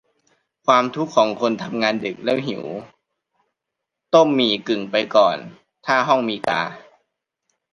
[0.65, 2.63] ความทุกข์ของคนทำงานดึกแล้วหิว
[4.13, 5.37] ต้มหมี่กึ่งไปก่อน
[5.85, 6.61] ถ้าห้องมีกา